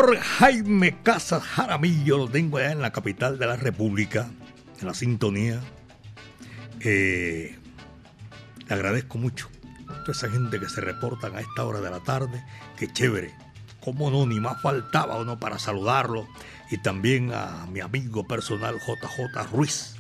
[0.08, 4.30] Jaime Casas Jaramillo lo tengo allá en la capital de la República,
[4.80, 5.60] en la sintonía.
[6.80, 7.58] Eh,
[8.68, 9.50] le agradezco mucho
[9.90, 12.44] a toda esa gente que se reportan a esta hora de la tarde.
[12.78, 13.34] Qué chévere.
[13.84, 16.28] Cómo no, ni más faltaba uno para saludarlo.
[16.72, 19.96] Y también a mi amigo personal JJ Ruiz.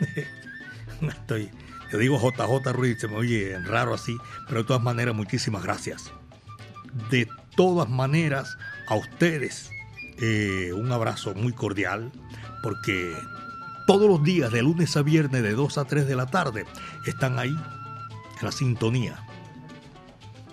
[1.02, 1.50] Estoy,
[1.92, 4.16] yo digo JJ Ruiz, se me oye raro así,
[4.48, 6.10] pero de todas maneras, muchísimas gracias.
[7.10, 8.56] De todas maneras,
[8.88, 9.70] a ustedes
[10.20, 12.12] eh, un abrazo muy cordial,
[12.62, 13.16] porque
[13.86, 16.66] todos los días, de lunes a viernes, de 2 a 3 de la tarde,
[17.06, 19.26] están ahí en la sintonía.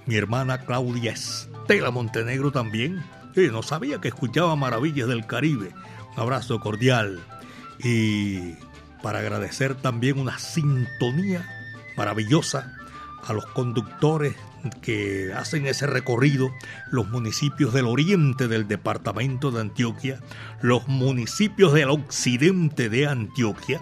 [0.05, 3.03] Mi hermana Claudia Estela Montenegro también.
[3.35, 5.73] No sabía que escuchaba Maravillas del Caribe.
[6.15, 7.21] Un abrazo cordial.
[7.79, 8.55] Y
[9.01, 11.47] para agradecer también una sintonía
[11.95, 12.73] maravillosa
[13.25, 14.35] a los conductores
[14.81, 16.51] que hacen ese recorrido,
[16.91, 20.19] los municipios del oriente del departamento de Antioquia,
[20.61, 23.81] los municipios del occidente de Antioquia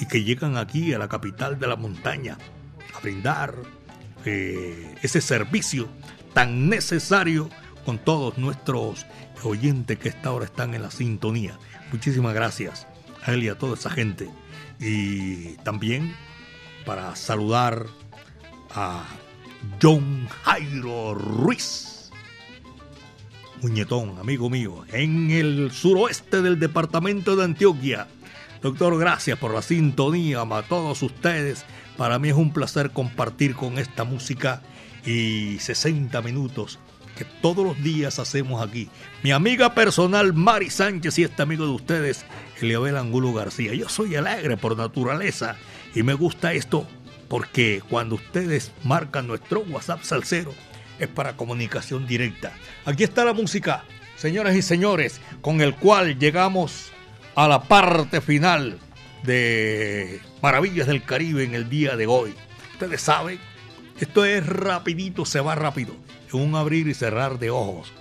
[0.00, 2.38] y que llegan aquí a la capital de la montaña
[2.94, 3.54] a brindar
[4.24, 5.88] eh, ese servicio
[6.34, 7.48] tan necesario
[7.84, 9.06] con todos nuestros
[9.42, 11.58] oyentes que esta hora están en la sintonía.
[11.92, 12.86] Muchísimas gracias
[13.24, 14.28] a él y a toda esa gente.
[14.78, 16.14] Y también
[16.84, 17.86] para saludar
[18.74, 19.04] a
[19.82, 22.10] John Jairo Ruiz,
[23.62, 28.06] muñetón, amigo mío, en el suroeste del departamento de Antioquia.
[28.62, 31.64] Doctor, gracias por la sintonía a todos ustedes.
[31.96, 34.62] Para mí es un placer compartir con esta música
[35.04, 36.78] y 60 minutos
[37.16, 38.88] que todos los días hacemos aquí.
[39.24, 42.24] Mi amiga personal Mari Sánchez y este amigo de ustedes,
[42.60, 43.74] Eliabel Angulo García.
[43.74, 45.56] Yo soy alegre por naturaleza
[45.94, 46.86] y me gusta esto
[47.28, 50.54] porque cuando ustedes marcan nuestro WhatsApp salsero
[50.98, 52.52] es para comunicación directa.
[52.84, 53.84] Aquí está la música,
[54.16, 56.90] señoras y señores, con el cual llegamos
[57.34, 58.78] a la parte final
[59.22, 62.34] de Maravillas del Caribe en el día de hoy.
[62.72, 63.38] Ustedes saben,
[64.00, 65.94] esto es rapidito, se va rápido,
[66.32, 67.92] en un abrir y cerrar de ojos.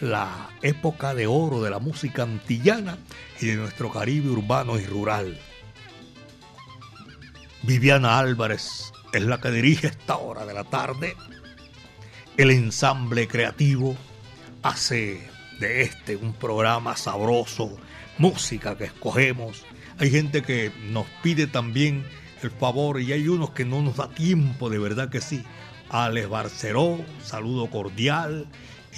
[0.00, 2.98] La época de oro de la música antillana
[3.40, 5.38] y de nuestro Caribe urbano y rural.
[7.62, 11.16] Viviana Álvarez es la que dirige esta hora de la tarde.
[12.36, 13.96] El ensamble creativo
[14.62, 15.20] hace
[15.58, 17.76] de este un programa sabroso,
[18.18, 19.64] música que escogemos.
[19.98, 22.04] Hay gente que nos pide también
[22.42, 25.42] el favor y hay unos que no nos da tiempo, de verdad que sí.
[25.88, 28.46] Alex Barceró, saludo cordial.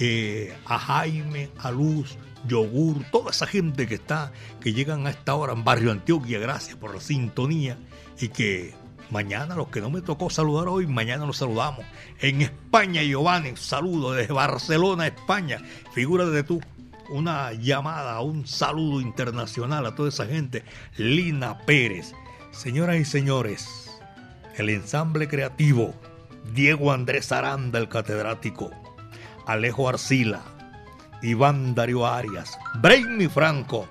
[0.01, 4.31] Eh, a Jaime, a Luz, Yogur, toda esa gente que está,
[4.61, 7.77] que llegan a esta hora en Barrio Antioquia, gracias por la sintonía
[8.19, 8.73] y que
[9.09, 11.85] mañana, los que no me tocó saludar hoy, mañana los saludamos.
[12.19, 15.59] En España, Giovanni, saludo desde Barcelona, España.
[15.93, 16.61] Figúrate tú,
[17.09, 20.63] una llamada, un saludo internacional a toda esa gente.
[20.97, 22.13] Lina Pérez.
[22.51, 23.89] Señoras y señores,
[24.57, 25.93] el ensamble creativo,
[26.53, 28.71] Diego Andrés Aranda, el catedrático,
[29.45, 30.41] Alejo Arcila,
[31.21, 33.87] Iván Darío Arias, Brainy Franco,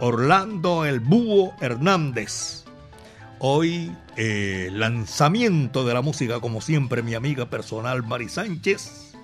[0.00, 2.64] Orlando El Búho Hernández.
[3.42, 9.14] Hoy eh, lanzamiento de la música, como siempre, mi amiga personal Mari Sánchez.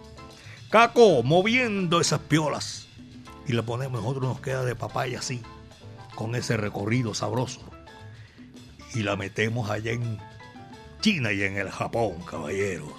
[0.70, 2.88] Caco, moviendo esas piolas.
[3.46, 5.42] Y le ponemos, nosotros nos queda de papaya así,
[6.14, 7.60] con ese recorrido sabroso.
[8.94, 10.16] Y la metemos allá en
[11.02, 12.94] China y en el Japón, caballeros.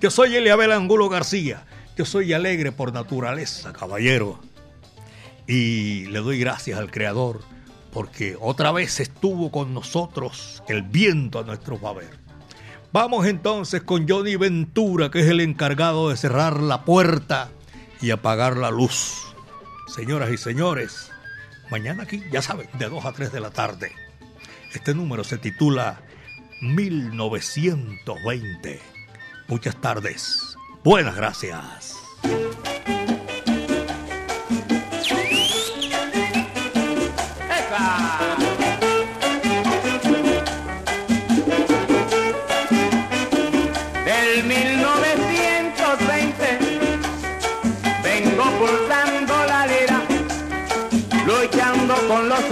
[0.00, 1.66] Yo soy Eliabel Angulo García.
[1.96, 4.38] Yo soy alegre por naturaleza, caballero.
[5.48, 7.49] Y le doy gracias al Creador
[7.92, 12.04] porque otra vez estuvo con nosotros el viento a nuestro favor.
[12.92, 17.50] Vamos entonces con Johnny Ventura, que es el encargado de cerrar la puerta
[18.00, 19.34] y apagar la luz.
[19.86, 21.10] Señoras y señores,
[21.70, 23.92] mañana aquí, ya saben, de 2 a 3 de la tarde.
[24.74, 26.00] Este número se titula
[26.60, 28.80] 1920.
[29.48, 30.56] Muchas tardes.
[30.84, 31.96] Buenas gracias.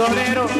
[0.09, 0.58] Con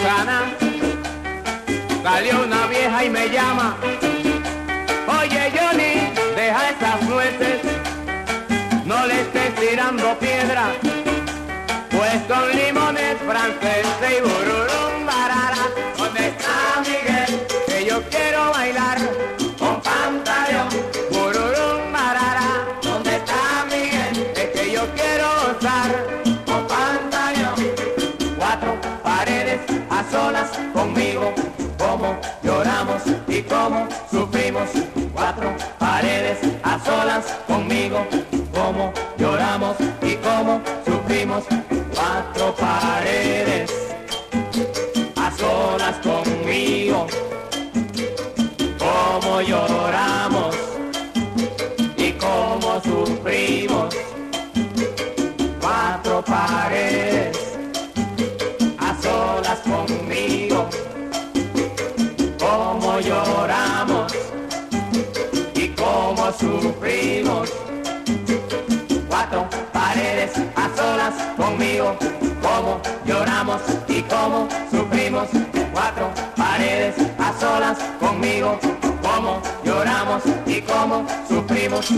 [0.00, 0.52] eran manzanas.
[2.02, 3.76] Salió una vieja y me llama,
[5.20, 7.60] oye Johnny, deja esas nueces,
[8.84, 10.72] no le estés tirando piedra,
[66.60, 67.50] sufrimos.
[69.08, 71.96] Cuatro paredes a solas conmigo.
[72.42, 75.28] Como lloramos y como sufrimos.
[75.72, 78.58] Cuatro paredes a solas conmigo.
[79.02, 81.90] Como lloramos y como sufrimos.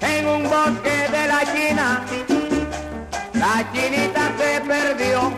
[0.00, 2.04] En un bosque de la China,
[3.34, 5.32] la chinita se perdió.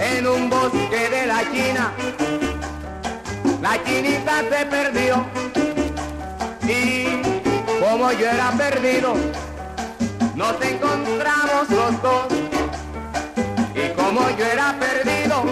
[0.00, 1.92] En un bosque de la China,
[3.60, 5.57] la chinita se perdió.
[6.68, 7.22] Y
[7.80, 9.14] como yo era perdido,
[10.34, 12.26] nos encontramos los dos.
[13.74, 15.44] Y como yo era perdido,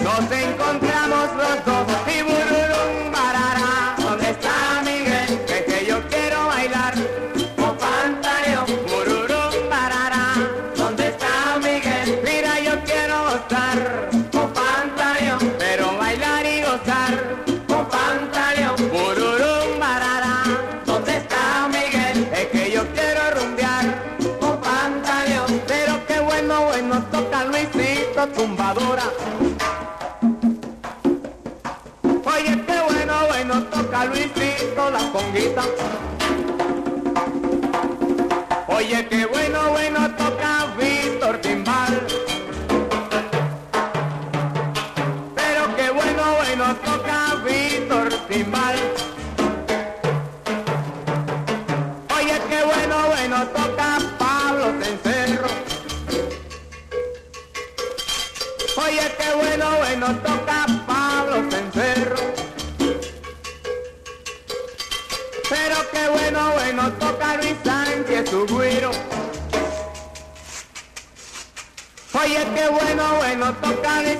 [0.00, 1.75] nos encontramos los dos.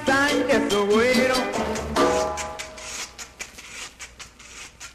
[0.07, 1.35] Sánchez su güiro.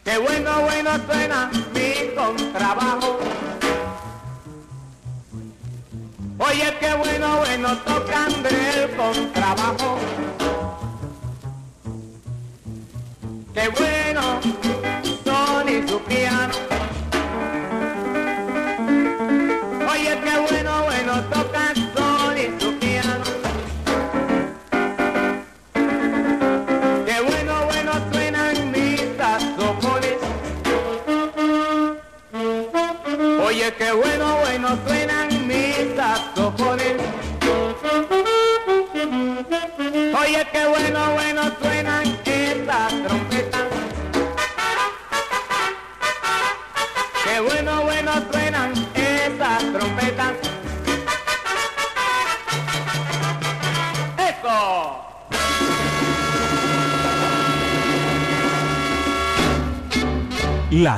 [0.04, 3.20] Qué bueno, bueno suena mi contrabajo.
[6.40, 10.00] Oye, qué bueno, bueno toca André el contrabajo.
[13.54, 14.40] Qué bueno
[15.24, 16.00] Sony su